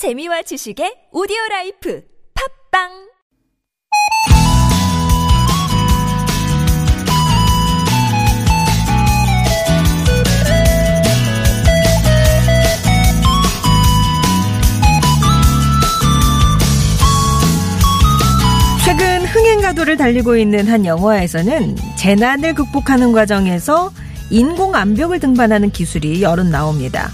[0.00, 2.02] 재미와 지식의 오디오 life
[2.72, 2.88] 팟빵
[18.86, 23.92] 최근 흥행 가도를 달리고 있는 한 영화에서는 재난을 극복하는 과정에서
[24.30, 27.10] 인공 암벽을 등반하는 기술이 여럿 나옵니다.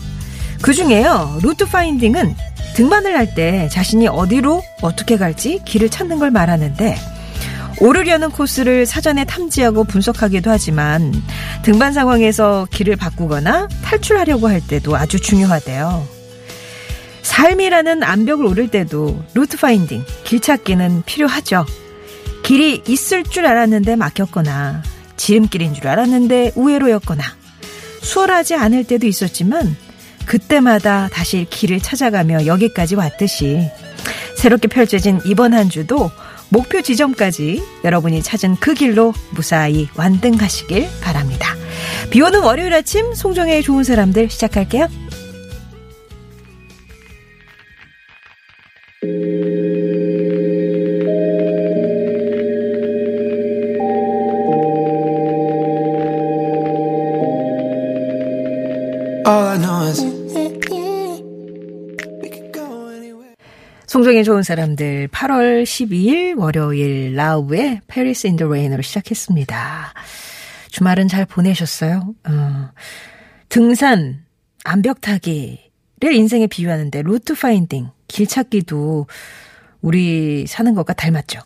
[0.63, 2.37] 그 중에요, route finding은
[2.77, 6.97] 등반을 할 때 자신이 어디로 어떻게 갈지 길을 찾는 걸 말하는데
[7.81, 11.13] 오르려는 코스를 사전에 탐지하고 분석하기도 하지만
[11.63, 16.07] 등반 상황에서 길을 바꾸거나 탈출하려고 할 때도 아주 중요하대요.
[17.23, 21.67] 삶이라는 암벽을 오를 때도 route finding, 길 찾기는 필요하죠.
[22.43, 24.83] 길이 있을 줄 알았는데 막혔거나
[25.17, 27.23] 지름길인 줄 알았는데 우회로였거나
[28.03, 29.77] 수월하지 않을 때도 있었지만
[30.27, 33.71] 그때마다 다시 길을 찾아가며 여기까지 왔듯이
[34.37, 36.11] 새롭게 펼쳐진 이번 한 주도
[36.49, 41.55] 목표 지점까지 여러분이 찾은 그 길로 무사히 완등하시길 바랍니다.
[42.11, 44.89] 비 오는 월요일 아침 송정의 좋은 사람들 시작할게요.
[64.07, 67.81] 송정의 좋은 사람들 8월 12일 월요일 라우의
[68.25, 69.95] in the Rain으로 시작했습니다.
[70.71, 72.15] 주말은 잘 보내셨어요?
[72.29, 72.69] 어,
[73.49, 74.25] 등산,
[74.63, 79.09] 암벽 타기를 인생에 비유하는데 루트 파인딩, 길 찾기도
[79.81, 81.41] 우리 사는 것과 닮았죠.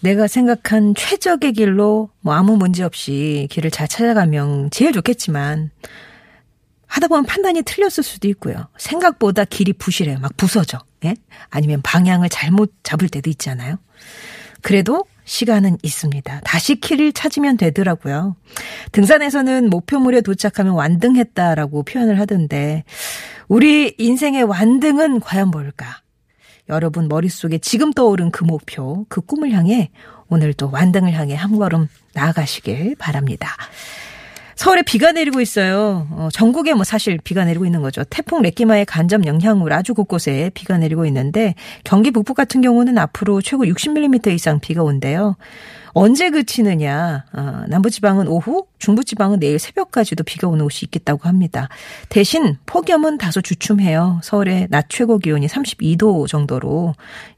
[0.00, 5.70] 내가 생각한 최적의 길로 뭐 아무 문제 없이 길을 잘 찾아가면 제일 좋겠지만
[6.88, 8.68] 하다 보면 판단이 틀렸을 수도 있고요.
[8.76, 10.18] 생각보다 길이 부실해요.
[10.18, 10.78] 막 부서져.
[11.06, 11.16] 예?
[11.50, 13.76] 아니면 방향을 잘못 잡을 때도 있잖아요.
[14.62, 16.40] 그래도 시간은 있습니다.
[16.44, 18.36] 다시 길을 찾으면 되더라고요.
[18.92, 22.84] 등산에서는 목표물에 도착하면 완등했다라고 표현을 하던데
[23.48, 26.00] 우리 인생의 완등은 과연 뭘까?
[26.68, 29.90] 여러분 머릿속에 지금 떠오른 그 목표, 그 꿈을 향해
[30.28, 33.56] 오늘도 완등을 향해 한 걸음 나아가시길 바랍니다.
[34.56, 36.08] 서울에 비가 내리고 있어요.
[36.12, 38.04] 어, 전국에 뭐 사실 비가 내리고 있는 거죠.
[38.04, 43.64] 태풍 레끼마의 간접 영향으로 아주 곳곳에 비가 내리고 있는데 경기 북부 같은 경우는 앞으로 최고
[43.64, 45.36] 60mm 이상 비가 온대요.
[45.92, 47.24] 언제 그치느냐?
[47.32, 51.68] 어, 남부지방은 오후, 중부지방은 내일 새벽까지도 비가 오는 곳이 있겠다고 합니다.
[52.08, 54.20] 대신 폭염은 다소 주춤해요.
[54.22, 56.94] 서울의 낮 최고 기온이 32도 정도로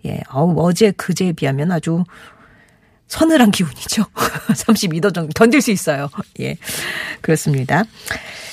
[0.07, 2.05] 예, 어우, 어제 그제에 비하면 아주
[3.09, 4.05] 서늘한 기온이죠.
[4.05, 6.09] 32도 정도 던질 수 있어요.
[6.41, 6.57] 예.
[7.21, 7.85] 그렇습니다.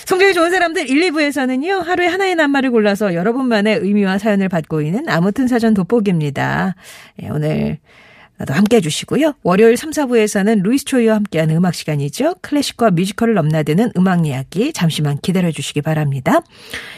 [0.06, 5.48] 성적이 좋은 사람들 1, 2부에서는요, 하루에 하나의 낱말을 골라서 여러분만의 의미와 사연을 받고 있는 아무튼
[5.48, 6.76] 사전 돋보기입니다.
[7.24, 9.35] 예, 오늘도 함께 해주시고요.
[9.44, 12.35] 월요일 3, 4부에서는 루이스 초이와 함께하는 음악 시간이죠.
[12.41, 16.41] 클래식과 뮤지컬을 넘나드는 음악 이야기 잠시만 기다려 주시기 바랍니다.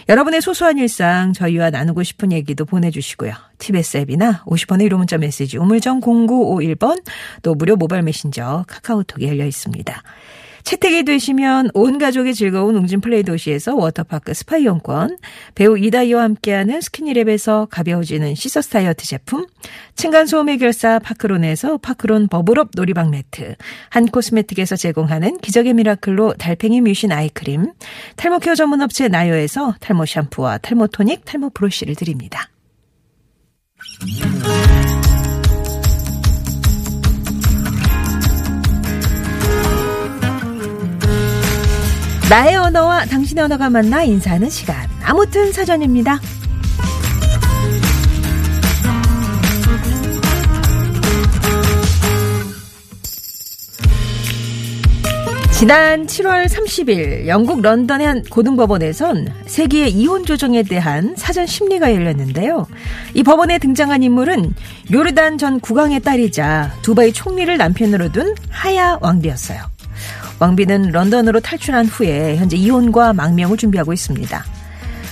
[0.10, 3.34] 여러분의 소소한 일상 저희와 나누고 싶은 얘기도 보내주시고요.
[3.60, 7.04] TBS 앱이나 50원의 유료 문자 메시지 우물정 0951번
[7.44, 10.04] 또 무료 모바일 메신저 카카오톡이 열려 있습니다.
[10.68, 15.18] 채택이 되시면 온 가족이 즐거운 웅진 플레이 도시에서 워터파크 스파 이용권,
[15.56, 19.46] 배우 이다희와 함께하는 스키니랩에서 가벼워지는 시서스 다이어트 제품,
[19.96, 23.56] 층간소음 해결사 파크론에서 파크론 버블업 놀이방 매트,
[23.90, 27.72] 한 코스메틱에서 제공하는 기적의 미라클로 달팽이 뮤신 아이크림,
[28.18, 32.50] 탈모 care 전문 업체 나요에서 탈모 샴푸와 탈모 토닉, 탈모 브러쉬를 드립니다.
[42.30, 44.76] 나의 언어와 당신의 언어가 만나 인사하는 시간.
[45.02, 46.20] 아무튼 사전입니다.
[55.54, 62.68] 지난 7월 30일 영국 런던의 한 고등법원에선 세계의 이혼 조정에 대한 사전 심리가 열렸는데요.
[63.14, 64.54] 이 법원에 등장한 인물은
[64.92, 69.77] 요르단 전 국왕의 딸이자 두바이 총리를 남편으로 둔 하야 왕비였어요.
[70.40, 74.46] 왕비는 런던으로 탈출한 후에 현재 이혼과 망명을 준비하고 있습니다.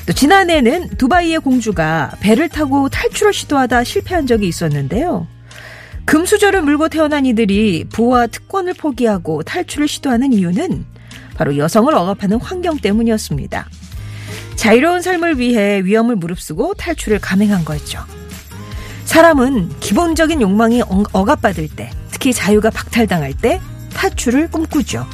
[0.05, 5.27] 또 지난해는 두바이의 공주가 배를 타고 탈출을 시도하다 실패한 적이 있었는데요.
[6.05, 10.85] 금수저를 물고 태어난 이들이 부와 특권을 포기하고 탈출을 시도하는 이유는
[11.35, 13.67] 바로 여성을 억압하는 환경 때문이었습니다.
[14.55, 17.99] 자유로운 삶을 위해 위험을 무릅쓰고 탈출을 감행한 거였죠.
[19.05, 20.81] 사람은 기본적인 욕망이
[21.13, 23.59] 억압받을 때, 특히 자유가 박탈당할 때
[24.05, 25.07] 탈출을 꿈꾸죠.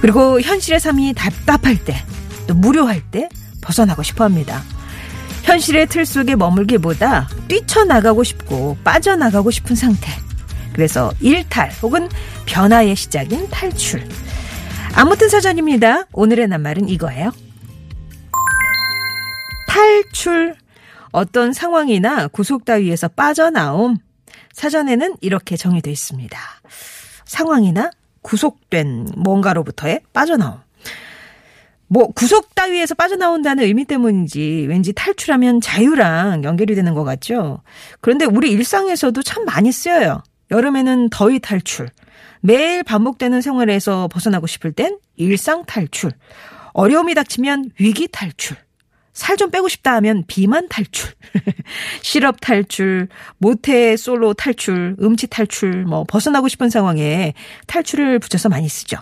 [0.00, 2.02] 그리고 현실의 삶이 답답할 때,
[2.46, 3.28] 또 무료할 때
[3.60, 4.62] 벗어나고 싶어 합니다.
[5.42, 10.10] 현실의 틀 속에 머물기보다 뛰쳐나가고 싶고 빠져나가고 싶은 상태.
[10.72, 12.08] 그래서 일탈 혹은
[12.46, 14.06] 변화의 시작인 탈출.
[14.94, 16.04] 아무튼 사전입니다.
[16.12, 17.30] 오늘의 낱말은 이거예요.
[19.68, 20.54] 탈출.
[21.12, 23.98] 어떤 상황이나 구속 따위에서 빠져나옴.
[24.52, 26.38] 사전에는 이렇게 정의되어 있습니다.
[27.26, 27.90] 상황이나
[28.24, 30.64] 구속된 뭔가로부터의 빠져나옴.
[31.86, 37.62] 뭐 구속 따위에서 빠져나온다는 의미 때문인지 왠지 탈출하면 자유랑 연결이 되는 것 같죠.
[38.00, 40.22] 그런데 우리 일상에서도 참 많이 쓰여요.
[40.50, 41.90] 여름에는 더위 탈출.
[42.40, 46.10] 매일 반복되는 생활에서 벗어나고 싶을 땐 일상 탈출.
[46.72, 48.56] 어려움이 닥치면 위기 탈출.
[49.14, 51.10] 살 좀 빼고 싶다 하면 비만 탈출.
[52.02, 53.08] 실업 탈출,
[53.38, 57.34] 모태 솔로 탈출, 음치 탈출, 뭐 벗어나고 싶은 상황에
[57.66, 58.96] 탈출을 붙여서 많이 쓰죠.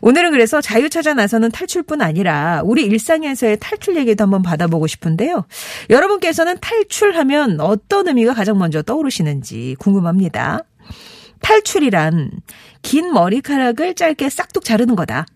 [0.00, 5.44] 오늘은 그래서 자유 찾아 나서는 탈출뿐 아니라 우리 일상에서의 탈출 얘기도 한번 받아보고 싶은데요.
[5.90, 10.60] 여러분께서는 탈출하면 어떤 의미가 가장 먼저 떠오르시는지 궁금합니다.
[11.40, 12.30] 탈출이란
[12.82, 15.26] 긴 머리카락을 짧게 싹둑 자르는 거다.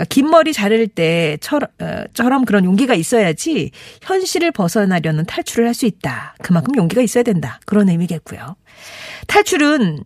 [0.00, 3.70] 그러니까 긴 머리 자를 때처럼 어, 그런 용기가 있어야지
[4.02, 6.34] 현실을 벗어나려는 탈출을 할 수 있다.
[6.42, 7.60] 그만큼 용기가 있어야 된다.
[7.64, 8.56] 그런 의미겠고요.
[9.28, 10.02] 탈출은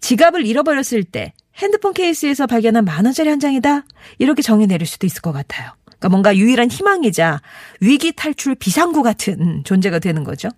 [0.00, 3.84] 지갑을 잃어버렸을 때 핸드폰 케이스에서 발견한 만 원짜리 한 장이다.
[4.18, 5.72] 이렇게 정의 내릴 수도 있을 것 같아요.
[5.98, 7.40] 그러니까 뭔가 유일한 희망이자
[7.80, 10.48] 위기 탈출 비상구 같은 존재가 되는 거죠.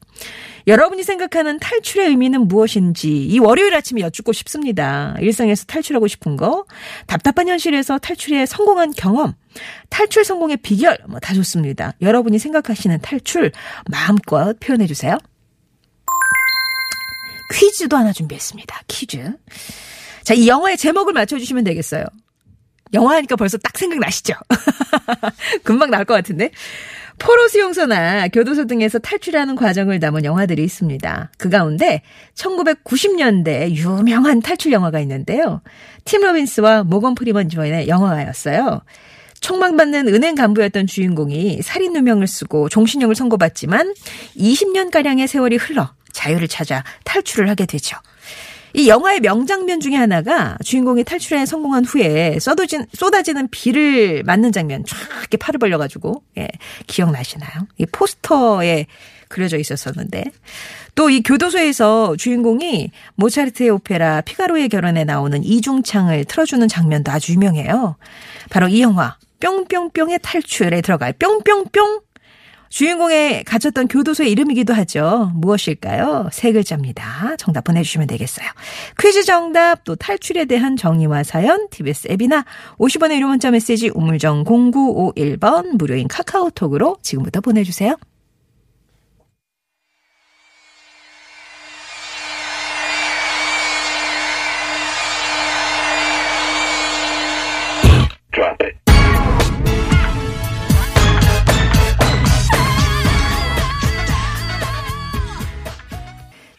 [0.67, 5.15] 여러분이 생각하는 탈출의 의미는 무엇인지 이 월요일 아침에 여쭙고 싶습니다.
[5.21, 6.67] 일상에서 탈출하고 싶은 거,
[7.07, 9.33] 답답한 현실에서 탈출에 성공한 경험,
[9.89, 11.93] 탈출 성공의 비결 뭐 다 좋습니다.
[12.03, 13.53] 여러분이 생각하시는 탈출
[13.91, 15.17] 마음껏 표현해 주세요.
[17.55, 18.83] 퀴즈도 하나 준비했습니다.
[18.89, 19.33] 퀴즈.
[20.23, 22.05] 자, 이 영화의 제목을 맞춰주시면 되겠어요.
[22.95, 24.35] 영화 하니까 벌써 딱 생각나시죠?
[25.65, 26.51] 금방 나올 것 같은데.
[27.19, 31.31] 포로 수용소나 교도소 등에서 탈출하는 과정을 담은 영화들이 있습니다.
[31.37, 32.03] 그 가운데
[32.37, 35.61] 1990년대 유명한 탈출 영화가 있는데요.
[36.05, 38.83] 팀 로빈스와 모건 프리먼 주연의 영화였어요.
[39.41, 43.95] 총망받는 은행 간부였던 주인공이 살인 누명을 쓰고 종신형을 선고받지만
[44.37, 47.97] 20년가량의 세월이 흘러 자유를 찾아 탈출을 하게 되죠.
[48.75, 54.97] 이 영화의 명장면 중에 하나가 주인공이 탈출에 성공한 후에 쏟아진, 쏟아지는 비를 맞는 장면 쫙
[55.21, 56.49] 이렇게 팔을 벌려가지고, 예,
[56.87, 57.67] 기억나시나요?
[57.79, 58.87] 이 포스터에
[59.29, 60.25] 그려져 있었었는데.
[60.95, 67.97] 또 이 교도소에서 주인공이 모차르트의 오페라 피가로의 결혼에 나오는 이중창을 틀어주는 장면도 아주 유명해요.
[68.51, 72.01] 바로 이 영화, 뿅뿅뿅의 탈출에 들어갈 뿅뿅뿅
[72.69, 75.33] 주인공의 갇혔던 교도소의 이름이기도 하죠.
[75.35, 76.29] 무엇일까요?
[76.33, 77.37] 세 글자입니다.
[77.37, 78.47] 정답 보내주시면 되겠어요.
[78.99, 82.45] 퀴즈 정답 또 탈출에 대한 정의와 사연 TBS 앱이나
[82.79, 87.97] 50원의 유료 문자 메시지 우물정 0951번 무료인 카카오톡으로 지금부터 보내주세요.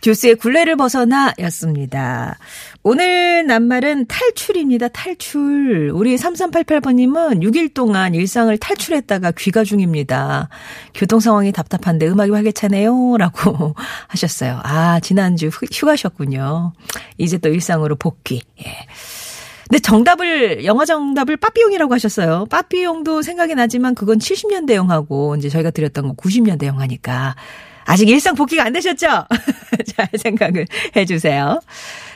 [0.09, 2.39] 듀스의 굴레를 벗어나 였습니다.
[2.81, 4.87] 오늘 낱말은 탈출입니다.
[4.87, 5.91] 탈출.
[5.93, 10.49] 우리 3388번님은 6일 동안 일상을 탈출했다가 귀가 중입니다.
[10.95, 13.17] 교통 상황이 답답한데 음악이 활기차네요.
[13.17, 13.75] 라고
[14.09, 14.59] 하셨어요.
[14.63, 16.73] 아, 지난주 휴가셨군요.
[17.19, 18.41] 이제 또 일상으로 복귀.
[18.65, 18.75] 예.
[19.69, 22.47] 근데 정답을 영화 정답을 빠삐용이라고 하셨어요.
[22.49, 27.35] 빠삐용도 생각이 나지만 그건 70년대 영화고 이제 저희가 드렸던 건 90년대 영화니까
[27.85, 29.07] 아직 일상 복귀가 안 되셨죠?
[29.95, 31.59] 잘 생각을 해주세요.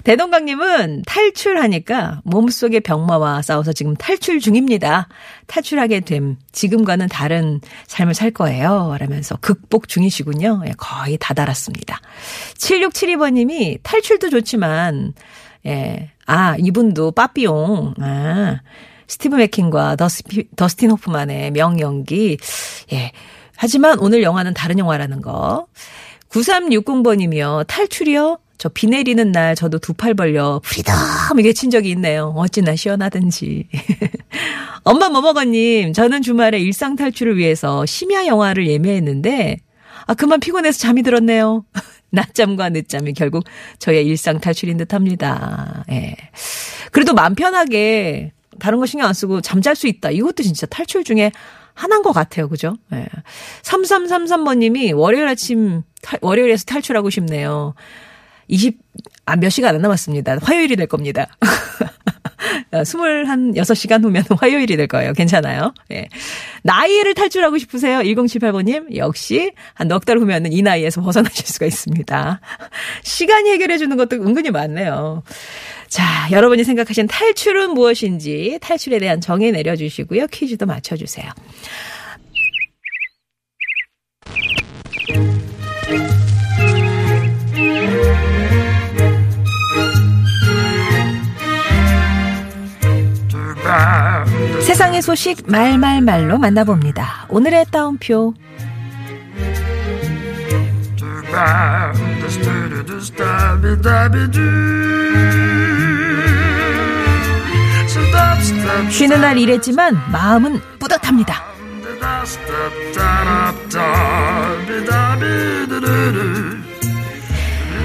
[0.03, 5.08] 대동강님은 탈출하니까 몸속의 병마와 싸워서 지금 탈출 중입니다.
[5.48, 8.96] 탈출하게 됨 지금과는 다른 삶을 살 거예요.
[9.00, 10.63] 라면서 극복 중이시군요.
[10.67, 12.00] 예, 거의 다 달았습니다.
[12.58, 15.13] 7672번님이 탈출도 좋지만
[15.65, 16.12] 예.
[16.25, 17.93] 아, 이분도 빠삐용.
[18.00, 18.60] 아.
[19.08, 22.38] 스티브 맥킨과 더스피, 더스틴 호프만의 명연기.
[22.93, 23.12] 예.
[23.55, 25.67] 하지만 오늘 영화는 다른 영화라는 거.
[26.29, 28.39] 9360번이며 탈출이요?
[28.57, 30.95] 저 비 내리는 날 저도 두 팔 벌려 freedom
[31.39, 32.33] 외친 적이 있네요.
[32.38, 33.67] 어찌나 시원하든지.
[34.83, 39.57] 엄마 뭐 먹었님 저는 주말에 일상 탈출을 위해서 심야 영화를 예매했는데
[40.07, 41.65] 아 그만 피곤해서 잠이 들었네요.
[42.12, 43.43] 낮잠과 늦잠이 결국
[43.79, 45.83] 저의 일상 탈출인 듯 합니다.
[45.91, 46.15] 예.
[46.91, 50.12] 그래도 맘 편하게 다른 거 신경 안 쓰고 잠잘 수 있다.
[50.12, 51.31] 이것도 진짜 탈출 중에
[51.74, 52.50] 하나인 것 같아요.
[52.50, 52.75] 그죠?
[52.94, 53.06] 예.
[53.63, 57.74] 3333번님이 월요일 아침, 탈, 월요일에서 탈출하고 싶네요.
[58.48, 58.77] 20,
[59.25, 60.38] 아, 몇 시간 안 남았습니다.
[60.42, 61.27] 화요일이 될 겁니다.
[62.72, 65.13] 21시간 후면 화요일이 될 거예요.
[65.13, 65.74] 괜찮아요.
[65.92, 66.08] 예.
[66.63, 68.00] 나이를 탈출하고 싶으세요?
[68.00, 68.96] 1078번님.
[68.98, 72.42] 역시 한 넉 달 후면은 이 나이에서 벗어나실 수가 있습니다.
[73.03, 75.24] 시간이 해결해 주는 것도 은근히 많네요.
[75.93, 80.25] 자, 여러분이 생각하신 탈출은 무엇인지 탈출에 대한 정의 내려주시고요.
[80.25, 81.29] 퀴즈도 맞춰주세요.
[94.65, 97.27] 세상의 소식 말말말로 만나봅니다.
[97.29, 98.33] 오늘의 따옴표.
[108.89, 111.43] 쉬는 날 일했지만 마음은 뿌듯합니다.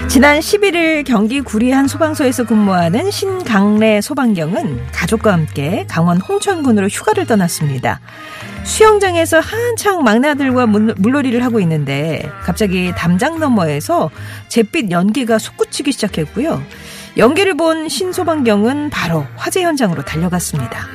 [0.09, 8.01] 지난 11일 경기 구리 한 소방서에서 근무하는 신강래 소방경은 가족과 함께 강원 홍천군으로 휴가를 떠났습니다.
[8.65, 14.11] 수영장에서 한창 막내 아들과 물놀이를 하고 있는데 갑자기 담장 너머에서
[14.49, 16.61] 잿빛 연기가 솟구치기 시작했고요.
[17.19, 20.87] 연기를 본 신소방경은 바로 화재 현장으로 달려갔습니다.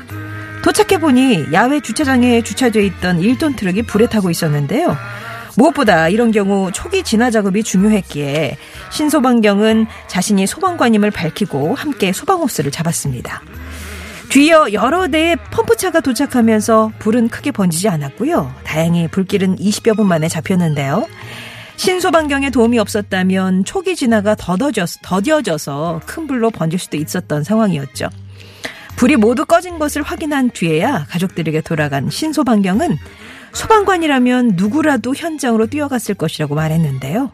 [0.64, 4.96] 도착해보니 야외 주차장에 주차되어 있던 1톤 트럭이 불에 타고 있었는데요.
[5.58, 8.58] 무엇보다 이런 경우 초기 진화 작업이 중요했기에
[8.90, 13.42] 신소방경은 자신이 소방관임을 밝히고 함께 소방호스를 잡았습니다.
[14.30, 18.56] 뒤이어 여러 대의 펌프차가 도착하면서 불은 크게 번지지 않았고요.
[18.64, 21.06] 다행히 불길은 20여 분 만에 잡혔는데요.
[21.76, 28.10] 신소방경의 도움이 없었다면 초기 진화가 더뎌져서, 더뎌져서 큰 불로 번질 수도 있었던 상황이었죠.
[28.96, 32.98] 불이 모두 꺼진 것을 확인한 뒤에야 가족들에게 돌아간 신소방경은
[33.54, 37.32] 소방관이라면 누구라도 현장으로 뛰어갔을 것이라고 말했는데요.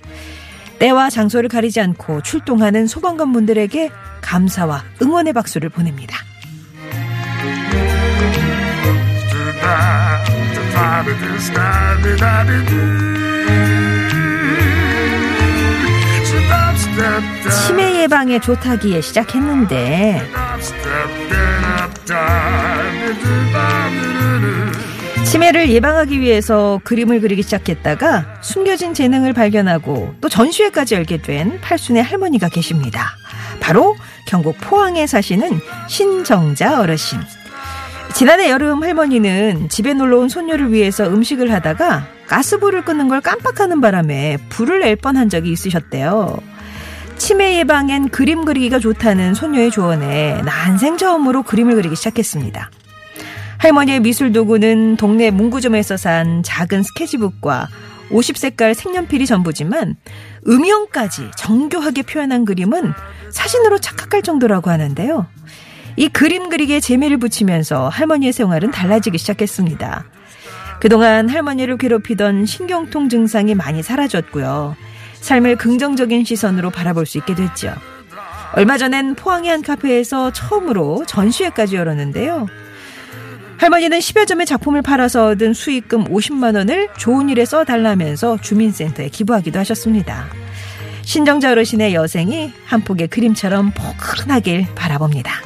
[0.80, 3.90] 때와 장소를 가리지 않고 출동하는 소방관분들에게
[4.22, 6.18] 감사와 응원의 박수를 보냅니다.
[17.68, 20.22] 치매 예방에 좋다기에 시작했는데
[25.26, 32.50] 치매를 예방하기 위해서 그림을 그리기 시작했다가 숨겨진 재능을 발견하고 또 전시회까지 열게 된 팔순의 할머니가
[32.50, 33.12] 계십니다.
[33.60, 37.20] 바로 경북 포항에 사시는 신정자 어르신.
[38.14, 44.38] 지난해 여름 할머니는 집에 놀러 온 손녀를 위해서 음식을 하다가 가스불을 끄는 걸 깜빡하는 바람에
[44.50, 46.40] 불을 낼 뻔한 적이 있으셨대요.
[47.20, 52.72] 치매 예방엔 그림 그리기가 좋다는 손녀의 조언에 난생 처음으로 그림을 그리기 시작했습니다.
[53.58, 57.68] 할머니의 미술 도구는 동네 문구점에서 산 작은 스케치북과
[58.10, 59.98] 50색깔 색연필이 전부지만
[60.48, 62.94] 음영까지 정교하게 표현한 그림은
[63.32, 65.28] 사진으로 착각할 정도라고 하는데요.
[65.98, 70.06] 이 그림 그리기에 재미를 붙이면서 할머니의 생활은 달라지기 시작했습니다.
[70.80, 74.78] 그동안 할머니를 괴롭히던 신경통 증상이 많이 사라졌고요.
[75.22, 77.74] 삶을 긍정적인 시선으로 바라볼 수 있게 됐죠.
[78.54, 82.48] 얼마 전엔 포항의 한 카페에서 처음으로 전시회까지 열었는데요.
[83.58, 90.28] 할머니는 10여 점의 작품을 팔아서 얻은 수익금 50만 원을 좋은 일에 써달라면서 주민센터에 기부하기도 하셨습니다.
[91.02, 95.42] 신정자 어르신의 여생이 한 폭의 그림처럼 포근하길 바라봅니다.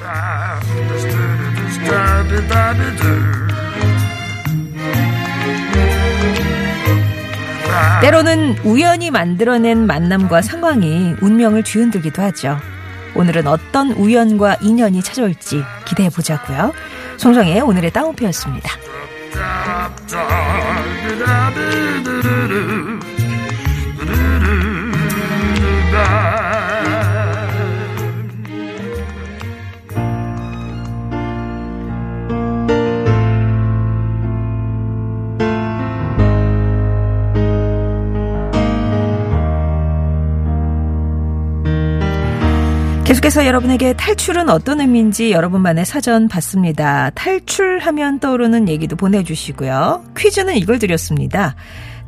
[8.02, 12.60] 때로는 우연히 만들어낸 만남과 상황이 운명을 뒤흔들기도 하죠.
[13.16, 16.74] 오늘은 어떤 우연과 인연이 찾아올지 기대해 보자고요.
[17.18, 18.70] 송정의 오늘의 따옴표였습니다.
[43.06, 47.10] 계속해서 여러분에게 탈출은 어떤 의미인지 여러분만의 사전 받습니다.
[47.16, 50.06] 탈출하면 떠오르는 얘기도 보내주시고요.
[50.18, 51.56] 퀴즈는 이걸 드렸습니다.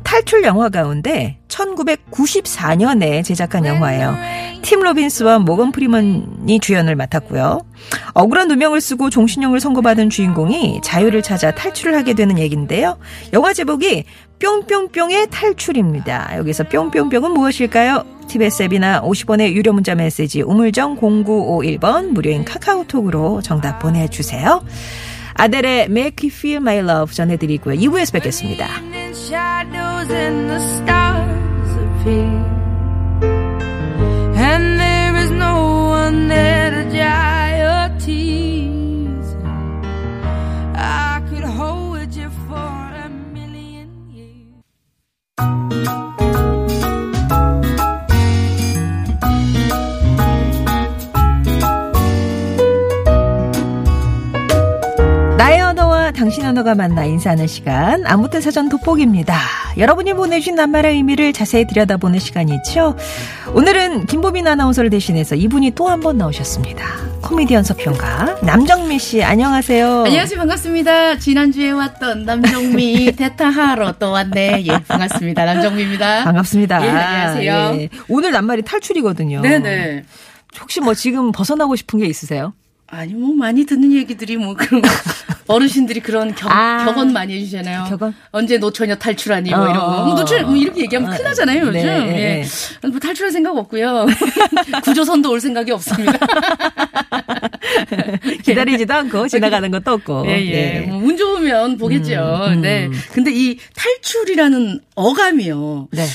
[0.02, 4.16] 탈출 영화 가운데 1994년에 제작한 영화예요.
[4.62, 7.60] 팀 로빈스와 모건 프리먼이 주연을 맡았고요.
[8.14, 12.96] 억울한 누명을 쓰고 종신형을 선고받은 주인공이 자유를 찾아 탈출을 하게 되는 얘기인데요.
[13.34, 14.04] 영화 제목이
[14.38, 16.38] 뿅뿅뿅의 탈출입니다.
[16.38, 18.15] 여기서 뿅뿅뿅은 무엇일까요?
[18.26, 24.64] TBS 앱이나 50원의 유료 문자 메시지 우물정 0951번 무료인 카카오톡으로 정답 보내주세요.
[25.34, 27.76] 아델의 Make You Feel My Love 전해드리고요.
[27.76, 28.66] 2부에서 뵙겠습니다.
[34.38, 37.25] and there is no one there to dry
[56.16, 59.38] 당신 언어가 만나 인사하는 시간 아무튼 사전 돋보기입니다.
[59.76, 62.96] 여러분이 보내주신 낱말의 의미를 자세히 들여다보는 시간이죠.
[63.54, 66.84] 오늘은 김보민 아나운서를 대신해서 이분이 또 한 번 나오셨습니다.
[67.22, 70.04] 코미디언 서평가 남정미 씨 안녕하세요.
[70.06, 70.38] 안녕하세요.
[70.38, 71.18] 반갑습니다.
[71.18, 74.64] 지난주에 왔던 남정미 대타하러 또 왔네.
[74.66, 75.44] 예, 반갑습니다.
[75.44, 76.24] 남정미입니다.
[76.24, 76.84] 반갑습니다.
[76.86, 77.52] 예, 안녕하세요.
[77.82, 77.88] 예.
[78.08, 79.42] 오늘 낱말이 탈출이거든요.
[79.42, 80.04] 네네.
[80.60, 82.52] 혹시 뭐 지금 벗어나고 싶은 게 있으세요?
[82.88, 84.88] 아니, 뭐, 많이 듣는 얘기들이 뭐, 그런 거.
[85.48, 86.84] 어르신들이 그런 격, 아.
[86.84, 87.84] 격언 많이 해주잖아요.
[87.88, 88.14] 격언?
[88.32, 89.86] 언제 노처녀 탈출하니, 뭐, 어, 이런 거.
[89.86, 91.72] 어, 뭐 노출, 뭐, 이렇게 얘기하면 어, 큰일 나잖아요, 요즘.
[91.72, 92.44] 네, 예.
[92.84, 92.88] 예.
[92.88, 94.06] 뭐, 탈출할 생각 없고요.
[94.84, 96.12] 구조선도 올 생각이 없습니다.
[98.42, 100.24] 기다리지도 않고 지나가는 것도 없고.
[100.26, 100.80] 예, 예.
[100.80, 102.14] 뭐, 운 좋으면 보겠죠.
[102.48, 102.60] 음, 음.
[102.62, 102.88] 네.
[103.12, 105.88] 근데 이 탈출이라는 어감이요.
[105.92, 106.06] 네.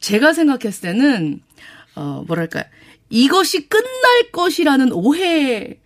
[0.00, 1.40] 제가 생각했을 때는
[1.94, 2.64] 어 뭐랄까
[3.08, 5.78] 이것이 끝날 것이라는 오해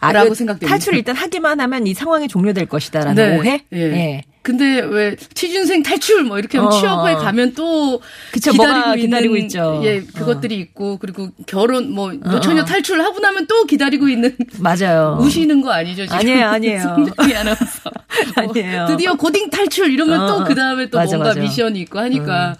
[0.00, 0.68] 아, 라고 그 생각됩니다.
[0.68, 3.38] 탈출을 일단 하기만 하면 이 상황이 종료될 것이다라는 네.
[3.38, 3.64] 오해?
[3.72, 4.22] 예.
[4.46, 7.18] 근데 왜 취준생 탈출 뭐 이렇게 하면 어, 취업에 어.
[7.18, 8.00] 가면 또
[8.30, 9.80] 그쵸, 기다리고 있는 기다리고 있죠.
[9.82, 12.64] 예 그것들이 있고 그리고 결혼 뭐 노처녀 어.
[12.64, 15.18] 탈출 하고 나면 또 기다리고 있는 맞아요.
[15.20, 16.80] 우시는 거 아니죠 지금 아니에요, 아니에요.
[17.40, 17.90] 아나운서
[18.36, 18.78] 아니에요.
[18.78, 21.40] 뭐 드디어 고딩 탈출 이러면 어, 또그 다음에 또 맞아, 뭔가 맞아.
[21.40, 22.54] 미션이 있고 하니까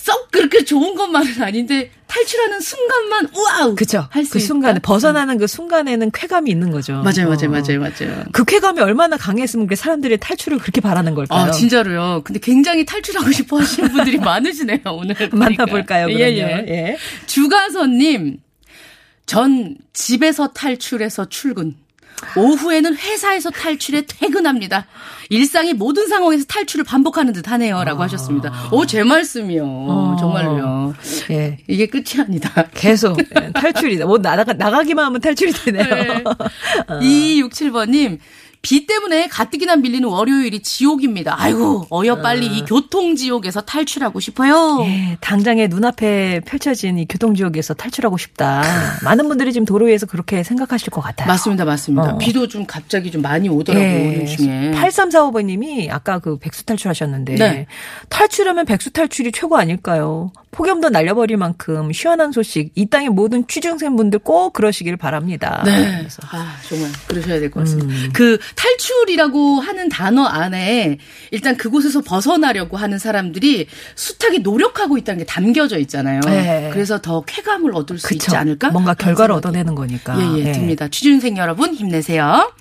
[0.00, 4.06] 썩 그렇게 좋은 것만은 아닌데 탈출하는 순간만 우와우 그쵸.
[4.10, 6.94] 할수 그 순간에, 벗어나는 그 순간에는 쾌감이 있는 거죠.
[7.02, 7.36] 맞아요 어.
[7.36, 8.24] 맞아요 맞아요 맞아요.
[8.32, 11.48] 그 쾌감이 얼마나 강했으면 그 사람들이 탈출을 그렇게 바라는 걸까요?
[11.48, 12.22] 아, 진짜로요.
[12.24, 15.14] 근데 굉장히 탈출하고 싶어 하시는 분들이 많으시네요, 오늘.
[15.16, 15.36] 보니까.
[15.36, 16.28] 만나볼까요, 그러면?
[16.28, 16.64] 예, 예.
[16.68, 16.96] 예.
[17.26, 18.38] 주가선님,
[19.26, 21.76] 전 집에서 탈출해서 출근.
[22.36, 24.86] 오후에는 회사에서 탈출해 퇴근합니다.
[25.30, 27.84] 일상의 모든 상황에서 탈출을 반복하는 듯 하네요.
[27.84, 28.52] 라고 하셨습니다.
[28.72, 29.64] 오, 제 말씀이요.
[29.64, 30.16] 어.
[30.18, 30.94] 정말요.
[31.30, 31.58] 예.
[31.68, 32.50] 이게 끝이 아니다.
[32.74, 34.06] 계속 예, 탈출이다.
[34.06, 35.84] 뭐 나가 나가기만 하면 탈출이 되네요.
[35.84, 36.24] 네.
[36.88, 38.18] 2267번님,
[38.62, 41.34] 비 때문에 가뜩이나 밀리는 월요일이 지옥입니다.
[41.40, 44.80] 아이고, 어여 빨리 이 교통 지옥에서 탈출하고 싶어요.
[44.84, 48.62] 예, 당장에 눈앞에 펼쳐진 이 교통 지옥에서 탈출하고 싶다.
[49.02, 51.26] 많은 분들이 지금 도로 위에서 그렇게 생각하실 것 같아요.
[51.28, 52.14] 맞습니다, 맞습니다.
[52.14, 52.18] 어.
[52.18, 54.72] 비도 좀 갑자기 좀 많이 오더라고요, 중에.
[54.74, 57.66] 8345번님이 아까 그 백수 탈출하셨는데 네.
[58.10, 60.32] 탈출하면 백수 탈출이 최고 아닐까요?
[60.50, 65.62] 폭염도 날려버릴 만큼 시원한 소식 이 땅의 모든 취중생분들 꼭 그러시길 바랍니다.
[65.64, 65.98] 네.
[66.00, 67.94] 그래서 아, 정말 그러셔야 될 것 같습니다.
[68.12, 70.98] 그 탈출이라고 하는 단어 안에
[71.30, 76.20] 일단 그곳에서 벗어나려고 하는 사람들이 숱하게 노력하고 있다는 게 담겨져 있잖아요.
[76.26, 76.70] 네.
[76.72, 78.16] 그래서 더 쾌감을 얻을 수 그쵸.
[78.16, 78.70] 있지 않을까?
[78.70, 80.16] 뭔가 결과를 얻어내는 거니까.
[80.20, 80.52] 예, 예, 예.
[80.52, 80.88] 듭니다.
[80.88, 82.52] 취준생 여러분 힘내세요.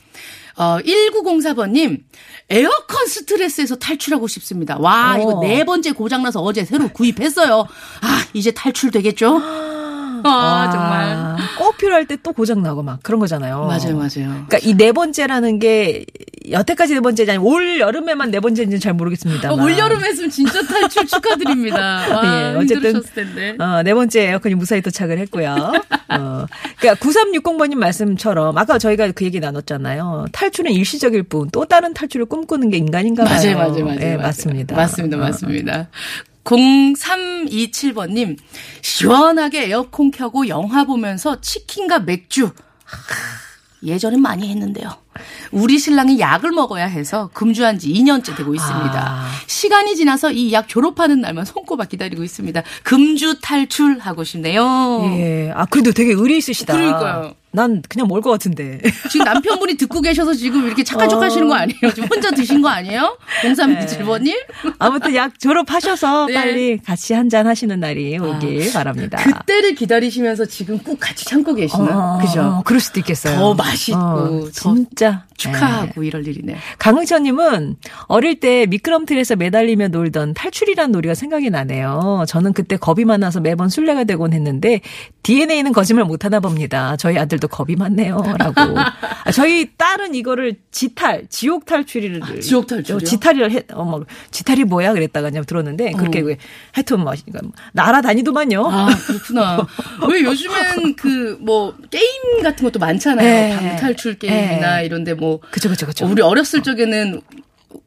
[0.55, 2.01] 어, 1904번님,
[2.49, 4.77] 에어컨 스트레스에서 탈출하고 싶습니다.
[4.77, 5.21] 와, 오.
[5.21, 7.65] 이거 네 번째 고장나서 어제 새로 구입했어요.
[8.01, 9.41] 아, 이제 탈출되겠죠?
[10.23, 11.35] 아, 정말.
[11.57, 13.65] 꼭 필요할 때 또 고장 나고 막 그런 거잖아요.
[13.65, 14.09] 맞아요, 맞아요.
[14.47, 16.05] 그러니까 이 네 번째라는 게
[16.51, 19.51] 여태까지 네 번째지 아니면 올 여름에만 네 번째인지는 잘 모르겠습니다.
[19.53, 21.77] 어, 올 여름 했으면 진짜 탈출 축하드립니다.
[22.09, 23.55] 아, 예, 어쨌든 힘들으셨을 텐데.
[23.63, 25.73] 어, 네 번째 에어컨이 무사히 도착을 했고요.
[26.09, 26.45] 어,
[26.79, 30.25] 그러니까 9360번님 말씀처럼 아까 저희가 그 얘기 나눴잖아요.
[30.31, 33.35] 탈출은 일시적일 뿐 또 다른 탈출을 꿈꾸는 게 인간인가 봐요.
[33.41, 33.99] 맞아요, 맞아요, 맞아요.
[34.01, 34.17] 예, 맞아요.
[34.19, 34.75] 맞습니다.
[34.75, 35.19] 맞습니다, 어.
[35.19, 35.87] 맞습니다.
[36.49, 38.37] 0327번님,
[38.81, 42.45] 시원하게 에어컨 켜고 영화 보면서 치킨과 맥주.
[42.45, 42.51] 하,
[43.83, 44.89] 예전엔 많이 했는데요.
[45.51, 48.93] 우리 신랑이 약을 먹어야 해서 금주한 지 2년째 되고 있습니다.
[48.95, 49.27] 아.
[49.47, 52.63] 시간이 지나서 이 약 졸업하는 날만 손꼽아 기다리고 있습니다.
[52.83, 55.01] 금주 탈출하고 싶네요.
[55.17, 55.51] 예.
[55.53, 56.73] 아, 그래도 되게 의리 있으시다.
[56.73, 57.33] 그러니까요.
[57.51, 58.79] 난 그냥 먹을 것 같은데.
[59.09, 61.79] 지금 남편분이 듣고 계셔서 지금 이렇게 착한 척 하시는 거 아니에요?
[61.95, 63.17] 지금 혼자 드신 거 아니에요?
[63.41, 64.35] 0327번님?
[64.77, 66.33] 아무튼 약 졸업하셔서 네.
[66.35, 69.17] 빨리 같이 한잔 하시는 날이 오길 바랍니다.
[69.17, 72.15] 그때를 기다리시면서 지금 꼭 같이 참고 계시나?
[72.15, 72.41] 어, 그죠?
[72.41, 73.35] 어, 그럴 수도 있겠어요.
[73.35, 74.69] 더 맛있고, 어, 더
[74.99, 76.57] 진짜 축하하고 이럴 일이네요.
[76.77, 82.25] 강흥천님은 어릴 때 미끄럼틀에서 매달리며 놀던 탈출이란 놀이가 생각이 나네요.
[82.27, 84.81] 저는 그때 겁이 많아서 매번 술래가 되곤 했는데
[85.23, 86.97] DNA는 거짓말 못하나 봅니다.
[86.97, 88.21] 저희 아들도 겁이 많네요.
[88.37, 88.59] 라고.
[89.23, 92.19] 아, 저희 딸은 이거를 지탈, 지옥 탈출을.
[92.21, 92.97] 아, 지옥 탈출이요?
[92.97, 94.91] 어, 지탈이를 해, 어, 막, 지탈이 뭐야?
[94.91, 96.35] 그랬다가 그냥 들었는데 그렇게 왜
[96.73, 98.67] 하여튼 뭐, 그러니까 날아다니더만요.
[98.69, 99.65] 아, 그렇구나.
[100.09, 103.23] 왜 요즘엔 그, 뭐, 게임 같은 것도 많잖아요.
[103.29, 103.55] 네.
[103.55, 104.88] 방탈출 게임이나 네.
[104.89, 105.39] 이런데 뭐.
[105.51, 106.07] 그쵸, 그쵸, 그쵸.
[106.07, 107.21] 우리 어렸을 적에는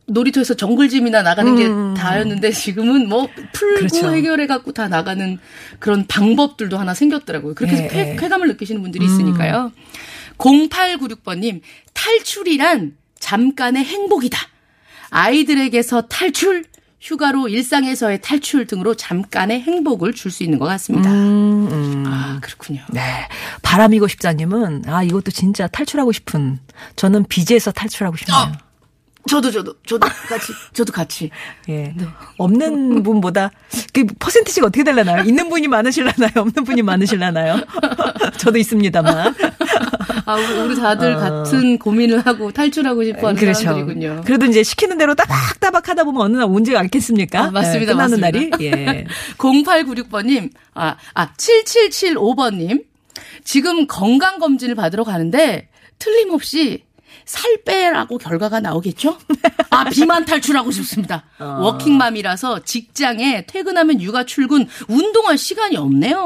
[0.06, 3.88] 놀이터에서 정글짐이나 나가는 게 다였는데 지금은 뭐 풀고 음.
[3.88, 4.12] 그렇죠.
[4.12, 5.38] 해결해 갖고 다 나가는
[5.80, 7.54] 그런 방법들도 하나 생겼더라고요.
[7.54, 8.16] 그렇게 해서 예, 쾌, 예.
[8.16, 9.72] 쾌감을 느끼시는 분들이 있으니까요.
[10.38, 11.60] 0896번님
[11.94, 14.38] 탈출이란 잠깐의 행복이다.
[15.10, 16.64] 아이들에게서 탈출,
[17.00, 21.10] 휴가로 일상에서의 탈출 등으로 잠깐의 행복을 줄 수 있는 것 같습니다.
[21.10, 21.51] 음, 음.
[21.51, 21.51] 아
[22.42, 22.82] 그렇군요.
[22.90, 23.28] 네.
[23.62, 26.58] 바람이고 싶다님은, 아, 이것도 진짜 탈출하고 싶은,
[26.96, 28.52] 저는 비지에서 탈출하고 싶네요.
[29.28, 31.30] 저도 저도 저도 같이 저도 같이.
[31.70, 31.94] 예.
[32.38, 33.52] 없는 분보다
[33.92, 35.22] 그 퍼센티지가 어떻게 되려나요?
[35.22, 36.30] 있는 분이 많으실라나요?
[36.34, 37.60] 없는 분이 많으실라나요?
[38.38, 39.32] 저도 있습니다만.
[40.26, 43.60] 아 우리, 다들 같은 고민을 하고 탈출하고 싶어 하는 그렇죠.
[43.62, 44.22] 사람들이군요.
[44.24, 47.44] 그래도 이제 시키는 대로 따박따박 하다 보면 어느 날 언제 않겠습니까?
[47.44, 48.56] 아, 맞습니다, 예, 끝나는 맞습니다.
[48.56, 48.64] 날이.
[48.64, 49.04] 예.
[49.38, 52.84] 0896번님, 아, 아, 7775번님.
[53.44, 56.84] 지금 건강검진을 받으러 가는데, 틀림없이
[57.24, 59.18] 살 빼라고 결과가 나오겠죠?
[59.70, 61.24] 아, 비만 탈출하고 싶습니다.
[61.38, 61.58] 어.
[61.62, 66.16] 워킹맘이라서 직장에 퇴근하면 육아 출근, 운동할 시간이 없네요.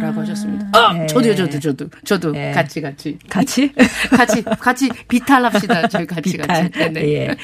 [0.00, 0.68] 라고 하셨습니다.
[0.72, 1.06] 아, 네.
[1.06, 1.88] 저도요, 저도, 저도.
[2.04, 2.52] 저도 네.
[2.52, 3.18] 같이, 같이.
[3.28, 3.72] 같이?
[4.10, 5.88] 같이, 같이 비탈합시다.
[5.88, 6.64] 저희 같이, 같이.
[6.70, 6.92] 비탈.
[6.92, 7.12] 네네.
[7.12, 7.36] 예.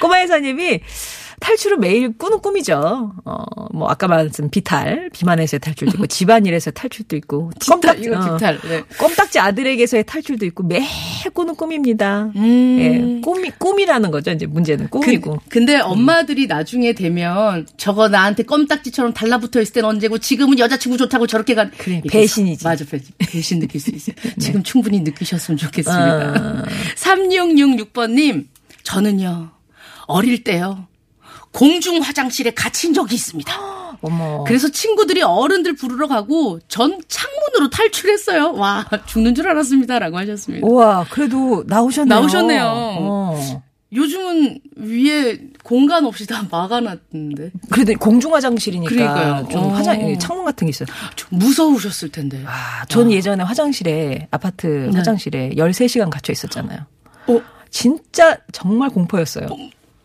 [0.00, 0.80] 꼬마 여사님이
[1.40, 3.12] 탈출은 매일 꾸는 꿈이죠.
[3.24, 8.34] 어, 뭐, 아까 말씀 비탈, 비만에서의 탈출도 있고, 집안일에서의 탈출도 있고, 비탈, 껌딱- 이거 어,
[8.36, 8.60] 비탈.
[8.68, 8.82] 네.
[8.98, 10.86] 껌딱지 아들에게서의 탈출도 있고, 매일
[11.32, 12.30] 꾸는 꿈입니다.
[12.36, 12.78] 음.
[12.78, 13.20] 예.
[13.22, 14.30] 꿈이, 꿈이라는 거죠.
[14.32, 15.38] 이제 문제는 꿈이고.
[15.44, 21.26] 그, 근데 엄마들이 나중에 되면 저거 나한테 껌딱지처럼 달라붙어 있을 땐 언제고 지금은 여자친구 좋다고
[21.26, 22.62] 저렇게 간 그래, 배신이지.
[22.62, 22.68] 네.
[22.68, 24.14] 맞아 배신, 배신 느낄 수 있어요.
[24.38, 26.34] 지금 충분히 느끼셨으면 좋겠습니다.
[26.36, 26.64] 아.
[26.96, 28.46] 3666번님
[28.82, 29.50] 저는요
[30.06, 30.86] 어릴 때요
[31.52, 33.52] 공중 화장실에 갇힌 적이 있습니다.
[34.02, 34.44] 어머.
[34.44, 38.52] 그래서 친구들이 어른들 부르러 가고 전 창문으로 탈출했어요.
[38.54, 40.66] 와 죽는 줄 알았습니다라고 하셨습니다.
[40.66, 42.18] 우와, 그래도 나오셨네요.
[42.18, 42.62] 나오셨네요.
[42.64, 43.62] 어.
[43.92, 49.48] 요즘은 위에 공간 없이 다 막아놨는데 그래도 공중 화장실이니까 그러니까요.
[49.50, 49.68] 좀 어.
[49.70, 50.86] 화장 창문 같은 게 있어요.
[51.16, 52.42] 좀 무서우셨을 텐데.
[52.46, 54.96] 아, 전 예전에 화장실에 아파트 네.
[54.96, 56.80] 화장실에 13시간 갇혀 있었잖아요.
[57.26, 59.48] 어, 진짜 정말 공포였어요.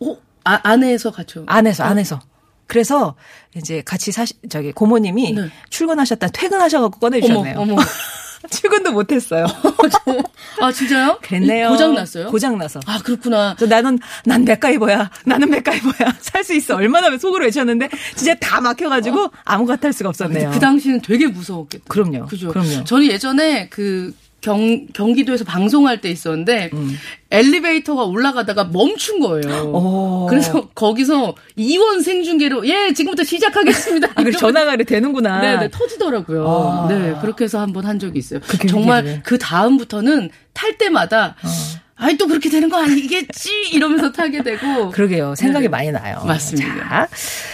[0.00, 1.42] 어, 아, 안에서 갇혀.
[1.46, 2.20] 안에서 안에서.
[2.66, 3.14] 그래서
[3.54, 5.48] 이제 같이 사시 저기 고모님이 네.
[5.70, 7.58] 출근하셨다 퇴근하셔갖고 어머, 꺼내주셨네요.
[7.58, 7.76] 어머.
[8.50, 9.46] 출근도 못했어요.
[10.60, 11.18] 아, 진짜요?
[11.22, 11.68] 그랬네요.
[11.70, 12.30] 고장 났어요?
[12.30, 12.78] 고장 나서.
[12.86, 13.56] 아, 그렇구나.
[13.68, 15.10] 나는 난 맥가이버야.
[15.24, 16.14] 나는 맥가이버야.
[16.20, 16.76] 살 수 있어.
[16.76, 20.50] 얼마나 속으로 외쳤는데 진짜 다 막혀가지고 아무것도 할 수가 없었네요.
[20.52, 21.84] 그 당시는 되게 무서웠겠다.
[21.88, 22.26] 그럼요.
[22.26, 22.48] 그죠.
[22.50, 22.84] 그럼요.
[22.84, 26.96] 저는 예전에 그 경, 경기도에서 방송할 때 있었는데 음.
[27.30, 29.64] 엘리베이터가 올라가다가 멈춘 거예요.
[29.72, 30.26] 오.
[30.28, 34.08] 그래서 거기서 이원 생중계로 예, 지금부터 시작하겠습니다.
[34.14, 35.40] 아, 전화가 되는구나.
[35.40, 36.46] 네, 네, 터지더라고요.
[36.48, 36.86] 아.
[36.88, 38.40] 네, 그렇게 해서 한 번 한 적이 있어요.
[38.68, 39.22] 정말 얘기를.
[39.24, 41.48] 그 다음부터는 탈 때마다 어.
[41.98, 45.34] 아이 또 그렇게 되는 거 아니겠지 이러면서 타게 되고 그러게요.
[45.34, 45.68] 생각이 네.
[45.68, 46.22] 많이 나요.
[46.26, 46.88] 맞습니다.
[46.88, 47.08] 자,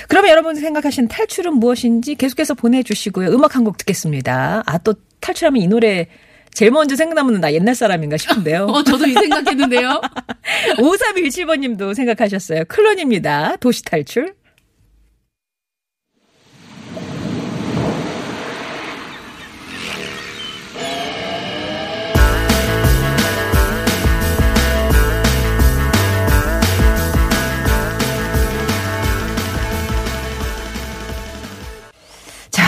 [0.08, 3.28] 그러면 여러분 생각하신 탈출은 무엇인지 계속해서 보내주시고요.
[3.30, 4.62] 음악 한 곡 듣겠습니다.
[4.66, 6.08] 아, 또 탈출하면 이 노래
[6.54, 8.66] 제일 먼저 생각나면 나 옛날 사람인가 싶은데요.
[8.70, 10.00] 어 저도 이 생각했는데요.
[10.78, 12.64] 5317번님도 생각하셨어요.
[12.68, 13.56] 클론입니다.
[13.56, 14.34] 도시 탈출.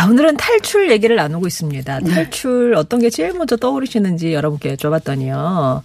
[0.05, 2.01] 자, 오늘은 탈출 얘기를 나누고 있습니다.
[2.01, 5.81] 탈출 어떤 게 제일 먼저 떠오르시는지 여러분께 여쭤봤더니요.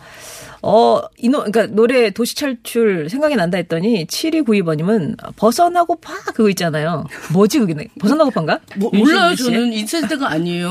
[0.61, 7.05] 어, 이 노, 그러니까 노래 도시 탈출 생각이 난다 했더니 7292번님은 벗어나고 파 그거 있잖아요.
[7.31, 7.87] 뭐지 그게?
[7.97, 8.59] 벗어나고 파인가?
[8.75, 9.35] 뭐, 몰라요?
[9.35, 9.71] 저는
[10.09, 10.69] 때가 아니에요.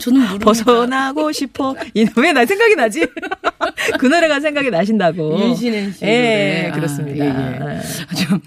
[0.00, 0.44] 저는 모르니까.
[0.44, 1.74] 벗어나고 싶어.
[2.16, 3.04] 왜 나 생각이 나지?
[3.98, 5.36] 그 노래가 생각이 나신다고.
[5.40, 6.68] 윤신혜 씨 예.
[6.70, 7.24] 아, 그렇습니다.
[7.24, 7.80] 예, 예.
[7.80, 8.24] 예.
[8.24, 8.40] 좀,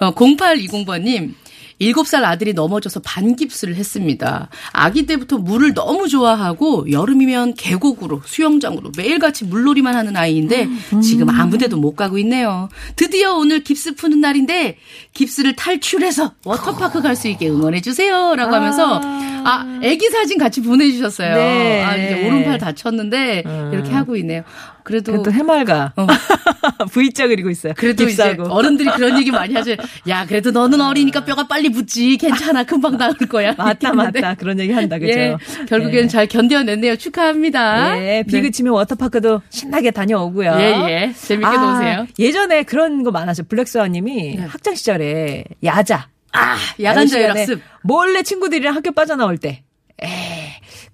[0.00, 1.32] 어, 0820번님.
[1.80, 4.48] 7살 아들이 넘어져서 반깁스를 했습니다.
[4.72, 10.68] 아기 때부터 물을 너무 좋아하고 여름이면 계곡으로 수영장으로 매일같이 물놀이만 하는 아이인데
[11.02, 12.68] 지금 아무데도 못 가고 있네요.
[12.96, 14.78] 드디어 오늘 깁스 푸는 날인데
[15.12, 21.34] 깁스를 탈출해서 워터파크 갈 수 있게 응원해 주세요라고 하면서 아 아기 사진 같이 보내 주셨어요.
[21.34, 21.82] 네.
[21.84, 24.42] 아 이제 오른팔 다쳤는데 이렇게 하고 있네요.
[24.84, 25.92] 그래도 그래도 해맑아.
[25.96, 26.06] 어.
[26.92, 27.72] V자 그리고 있어요.
[27.76, 28.52] 그래도 이제 깁스하고.
[28.54, 29.74] 어른들이 그런 얘기 많이 하죠.
[30.08, 32.16] 야, 그래도 너는 어리니까 뼈가 빨리 붙지.
[32.18, 32.64] 괜찮아.
[32.64, 33.54] 금방 나을 거야.
[33.56, 34.34] 맞다, 맞다.
[34.34, 35.18] 그런 얘기 한다, 그죠?
[35.18, 35.36] 예,
[35.68, 36.08] 결국에는 예.
[36.08, 36.96] 잘 견뎌냈네요.
[36.96, 37.98] 축하합니다.
[37.98, 38.42] 예, 비 네.
[38.42, 40.54] 그치면 워터파크도 신나게 다녀오고요.
[40.58, 41.12] 예, 예.
[41.14, 42.06] 재밌게 아, 노세요.
[42.18, 43.46] 예전에 그런 거 많았어요.
[43.48, 44.42] 블랙스와님이 네.
[44.44, 46.08] 학창 시절에 야자.
[46.32, 47.60] 아, 야간 자율학습.
[47.82, 49.62] 몰래 친구들이랑 학교 빠져나올 때.
[50.02, 50.33] 에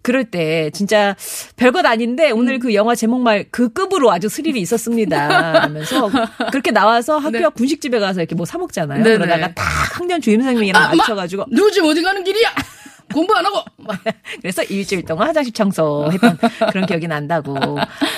[0.02, 1.14] 그럴 때 진짜
[1.56, 2.58] 별것 아닌데 오늘 음.
[2.60, 5.62] 그 영화 제목 말 그 급으로 아주 스릴이 있었습니다.
[5.62, 6.10] 하면서
[6.50, 7.44] 그렇게 나와서 학교 네.
[7.44, 9.02] 앞 분식집에 가서 이렇게 뭐 사 먹잖아요.
[9.02, 9.18] 네네.
[9.18, 9.62] 그러다가 딱
[9.98, 12.48] 학년 주임 선생님이랑 아, 마, 맞춰가지고 누구 집 어디 가는 길이야?
[13.12, 13.64] 공부 안 하고
[14.40, 16.38] 그래서 일주일 동안 화장실 청소했던
[16.70, 17.56] 그런 기억이 난다고.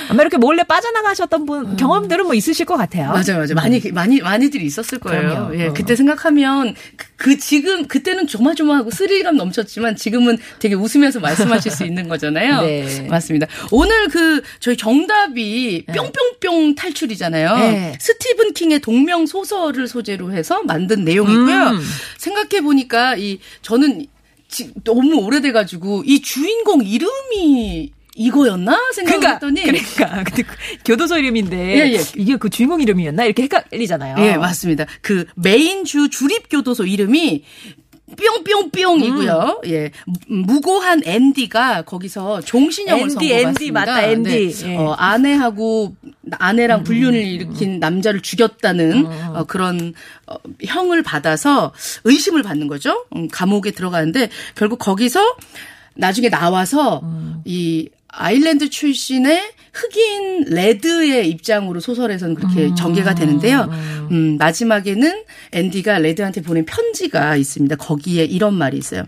[0.08, 3.08] 아마 이렇게 몰래 빠져나가셨던 분 경험들은 뭐 있으실 것 같아요.
[3.08, 3.54] 맞아요, 맞아요.
[3.54, 5.22] 많이, 많이, 많이들이 있었을 거예요.
[5.22, 5.58] 그럼요.
[5.58, 5.72] 예, 어.
[5.72, 12.08] 그때 생각하면, 그, 그 지금, 그때는 조마조마하고 스릴감 넘쳤지만 지금은 되게 웃으면서 말씀하실 수 있는
[12.08, 12.62] 거잖아요.
[12.66, 13.06] 네.
[13.08, 13.46] 맞습니다.
[13.70, 17.56] 오늘 그, 저희 정답이 뿅뿅뿅 탈출이잖아요.
[17.58, 17.98] 네.
[18.00, 21.66] 스티븐 킹의 동명 소설을 소재로 해서 만든 내용이고요.
[21.70, 21.80] 음.
[22.18, 24.06] 생각해 보니까 이, 저는
[24.52, 30.22] 지- 너무 오래돼가지고 이 주인공 이름이 이거였나 생각을 그러니까, 했더니 그러니까.
[30.30, 32.00] 근데 그 교도소 이름인데 예, 예.
[32.16, 33.24] 이게 그 주인공 이름이었나?
[33.24, 34.16] 이렇게 헷갈리잖아요.
[34.24, 34.84] 예, 맞습니다.
[35.00, 37.42] 그 메인 주 주립 교도소 이름이
[38.16, 39.62] 뿅뿅뿅이고요.
[39.66, 39.90] 예.
[40.28, 43.48] 무- 무고한 앤디가 거기서 종신형을 앤디, 선고받습니다.
[43.50, 44.52] 앤디, 맞다, 앤디.
[44.54, 44.70] 네.
[44.72, 44.76] 예.
[44.76, 45.94] 어, 아내하고
[46.32, 49.94] 아내랑 불륜을 일으킨 남자를 죽였다는 어, 그런
[50.26, 51.72] 어, 형을 받아서
[52.04, 53.04] 의심을 받는 거죠.
[53.16, 55.20] 음, 감옥에 들어가는데 결국 거기서
[55.94, 57.02] 나중에 나와서
[57.44, 59.40] 이 아일랜드 출신의
[59.72, 63.62] 흑인 레드의 입장으로 소설에서는 그렇게 전개가 되는데요.
[64.10, 67.76] 음, 마지막에는 앤디가 레드한테 보낸 편지가 있습니다.
[67.76, 69.04] 거기에 이런 말이 있어요.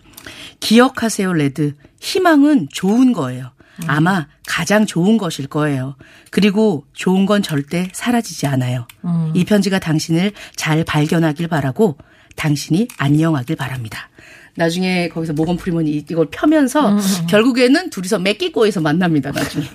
[0.61, 1.75] 기억하세요, 레드.
[2.01, 3.53] 희망은 좋은 거예요.
[3.87, 5.97] 아마 가장 좋은 것일 거예요.
[6.31, 8.87] 그리고 좋은 건 절대 사라지지 않아요.
[9.35, 11.99] 이 편지가 당신을 잘 발견하길 바라고
[12.37, 14.09] 당신이 안녕하길 바랍니다.
[14.57, 16.97] 나중에 거기서 모건 프리먼이 이걸 펴면서
[17.29, 19.33] 결국에는 둘이서 맥기꼬에서 만납니다.
[19.33, 19.67] 나중에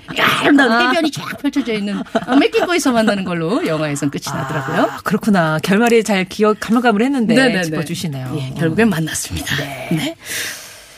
[0.41, 4.81] 아름다운 해변이 쫙 펼쳐져 있는 어, 맥기꼬에서 만나는 걸로 영화에선 끝이 나더라고요.
[4.83, 5.59] 아, 그렇구나.
[5.61, 7.63] 결말이 잘 기억 가물가물했는데 네네네.
[7.63, 8.37] 짚어주시네요.
[8.39, 9.55] 예, 결국엔 만났습니다.
[9.91, 10.15] 네.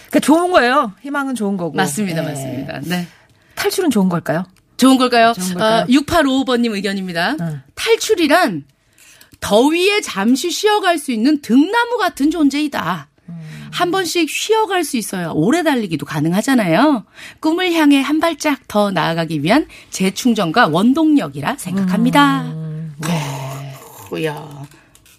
[0.09, 0.93] 그러니까 좋은 거예요.
[1.01, 1.75] 희망은 좋은 거고.
[1.75, 2.27] 맞습니다, 예.
[2.27, 2.79] 맞습니다.
[2.83, 3.07] 네.
[3.55, 4.45] 탈출은 좋은 걸까요?
[4.77, 5.33] 좋은 걸까요?
[5.33, 5.83] 좋은 걸까요?
[5.83, 7.35] 어, 6855번님 의견입니다.
[7.75, 8.65] 탈출이란
[9.39, 13.09] 더위에 잠시 쉬어갈 수 있는 등나무 같은 존재이다.
[13.71, 17.05] 한 번씩 쉬어갈 수 있어야 오래 달리기도 가능하잖아요.
[17.39, 22.43] 꿈을 향해 한 발짝 더 나아가기 위한 재충전과 원동력이라 생각합니다.
[22.99, 24.25] 네.
[24.25, 24.61] 야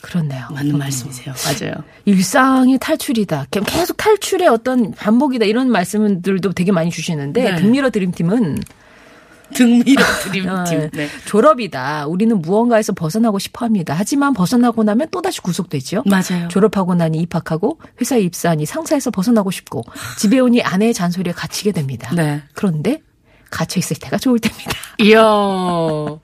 [0.03, 0.49] 그렇네요.
[0.51, 1.35] 맞는 말씀이세요.
[1.45, 1.75] 맞아요.
[2.05, 3.47] 일상이 탈출이다.
[3.51, 5.47] 계속 탈출의 어떤 반복이다.
[5.47, 7.57] 이런 말씀들도 되게 많이 주시는데 네.
[7.57, 8.59] 등밀어 드림팀은
[9.53, 10.91] 등 밀어 어, 드림팀.
[10.93, 11.09] 네.
[11.27, 12.07] 졸업이다.
[12.07, 13.95] 우리는 무언가에서 벗어나고 싶어 합니다.
[13.97, 16.03] 하지만 벗어나고 나면 또 다시 구속되죠.
[16.07, 16.49] 맞아요.
[16.49, 19.83] 졸업하고 나니 입학하고 회사에 입사하니 상사에서 벗어나고 싶고
[20.19, 22.15] 집에 오니 아내의 잔소리에 갇히게 됩니다.
[22.15, 22.43] 네.
[22.55, 23.01] 그런데
[23.53, 24.73] 갇혀 있을 때가 좋을 때입니다.
[24.99, 25.21] 이야.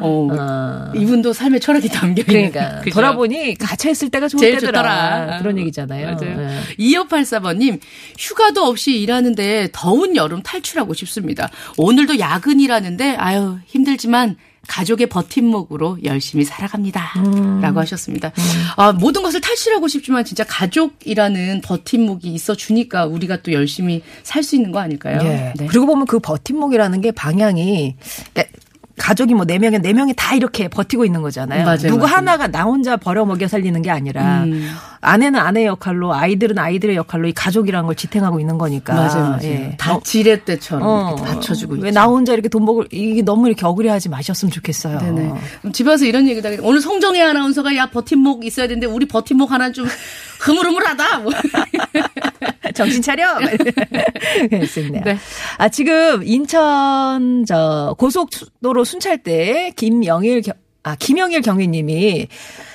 [0.00, 2.50] 어, 이분도 삶의 철학이 담겨 있는.
[2.50, 2.94] 그러니까 그죠?
[2.94, 4.82] 돌아보니 갇혀 있을 때가 좋을 제일 때더라.
[4.82, 5.38] 좋더라.
[5.38, 6.06] 그런 얘기잖아요.
[6.06, 6.36] 맞아요.
[6.36, 6.60] 네.
[6.78, 7.80] 2584번님,
[8.18, 11.48] 휴가도 없이 일하는데 더운 여름 탈출하고 싶습니다.
[11.78, 14.36] 오늘도 야근이라는데, 아유, 힘들지만
[14.68, 17.12] 가족의 버팀목으로 열심히 살아갑니다.
[17.16, 17.60] 음.
[17.60, 18.32] 라고 하셨습니다.
[18.76, 24.54] 아, 모든 것을 탈출하고 싶지만 진짜 가족이라는 버팀목이 있어 주니까 우리가 또 열심히 살 수
[24.56, 25.18] 있는 거 아닐까요?
[25.22, 25.52] 예.
[25.56, 25.66] 네.
[25.66, 27.96] 그리고 보면 그 버팀목이라는 게 방향이
[28.34, 28.58] 그러니까
[28.96, 31.64] 가족이 뭐네 명에 네 명이 다 이렇게 버티고 있는 거잖아요.
[31.64, 32.16] 맞아요, 누구 맞아요.
[32.16, 34.70] 하나가 나 혼자 버려 먹여 살리는 게 아니라 음.
[35.00, 38.94] 아내는 아내의 역할로 아이들은 아이들의 역할로 이 가족이라는 걸 지탱하고 있는 거니까.
[38.94, 39.38] 맞아요, 맞아요.
[39.42, 39.74] 예.
[39.78, 41.76] 다 지뢰 때처럼 어, 받쳐주고.
[41.80, 44.98] 왜 나 혼자 이렇게 돈 먹을 이게 너무 이렇게 억울해하지 마셨으면 좋겠어요.
[44.98, 45.32] 네네.
[45.60, 46.50] 그럼 집에 와서 이런 얘기다.
[46.62, 49.86] 오늘 송정혜 아나운서가 야 버팀목 있어야 되는데 우리 버팀목 하나 좀
[50.40, 51.18] 흐물흐물하다.
[51.18, 51.32] 뭐.
[52.74, 53.38] 정신 차려.
[54.50, 55.00] 그랬습니다.
[55.04, 55.18] 네.
[55.58, 62.28] 아 지금 인천 저 고속도로 순찰대 김영일 경, 아 김영일 경위님이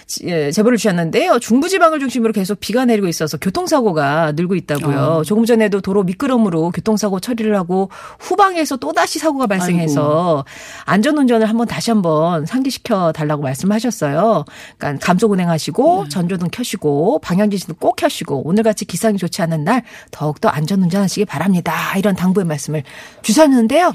[0.10, 1.38] 제보를 주셨는데요.
[1.38, 5.22] 중부지방을 중심으로 계속 비가 내리고 있어서 교통사고가 늘고 있다고요.
[5.24, 10.46] 조금 전에도 도로 미끄럼으로 교통사고 처리를 하고 후방에서 또다시 사고가 발생해서
[10.86, 14.46] 안전운전을 한번 다시 한번 상기시켜 달라고 말씀하셨어요.
[14.78, 21.26] 그러니까 감속 운행하시고 전조등 켜시고 방향지시도 꼭 켜시고 오늘같이 기상이 좋지 않은 날 더욱더 안전운전하시기
[21.26, 21.74] 바랍니다.
[21.98, 22.82] 이런 당부의 말씀을
[23.22, 23.94] 주셨는데요.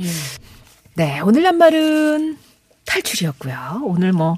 [0.95, 2.39] 네, 오늘 낱말은
[2.87, 3.83] 탈출이었고요.
[3.85, 4.37] 오늘 뭐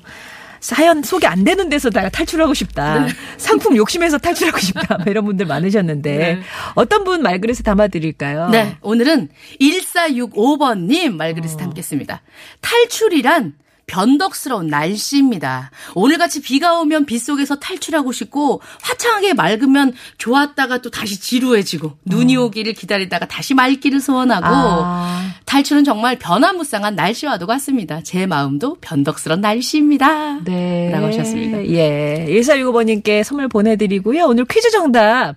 [0.61, 3.07] 사연 소개 안 되는 데서다가 탈출하고 싶다.
[3.37, 4.99] 상품 욕심에서 탈출하고 싶다.
[4.99, 6.40] 뭐 이런 분들 많으셨는데 네.
[6.75, 8.49] 어떤 분 말그릇에 담아드릴까요?
[8.51, 8.77] 네.
[8.83, 9.29] 오늘은
[9.61, 12.23] 1465번님 말그릇에 담겠습니다.
[12.61, 13.55] 탈출이란
[13.87, 15.70] 변덕스러운 날씨입니다.
[15.94, 23.27] 오늘같이 비가 오면 빗속에서 탈출하고 싶고 화창하게 맑으면 좋았다가 또 다시 지루해지고 눈이 오기를 기다리다가
[23.27, 25.35] 다시 맑기를 소원하고 아.
[25.44, 28.03] 탈출은 정말 변화무쌍한 날씨와도 같습니다.
[28.03, 30.44] 제 마음도 변덕스러운 날씨입니다.
[30.44, 30.90] 네.
[30.90, 31.64] 라고 하셨습니다.
[31.68, 32.27] 예.
[32.29, 34.25] 1465번님께 선물 보내드리고요.
[34.25, 35.37] 오늘 퀴즈 정답.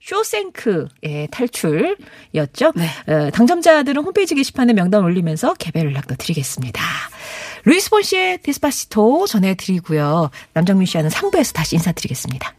[0.00, 2.72] 쇼생크, 예, 탈출이었죠.
[2.76, 2.88] 네.
[3.10, 6.82] 어, 당첨자들은 홈페이지 게시판에 명단 올리면서 개별 연락도 드리겠습니다.
[7.64, 10.30] 루이스 폰시의 Despacito 전해드리고요.
[10.52, 12.54] 남정민 씨와는 3부에서 다시 인사드리겠습니다.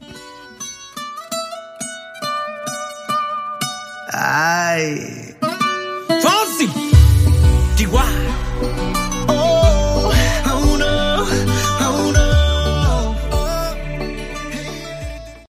[4.13, 4.95] 아이.
[6.07, 6.67] 펀시!
[7.77, 8.03] 디와!